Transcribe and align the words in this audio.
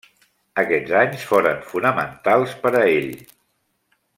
Aquests 0.61 0.95
anys 1.01 1.25
foren 1.33 1.61
fonamentals 1.73 2.57
per 2.65 2.73
a 2.81 2.85
ell. 2.95 3.13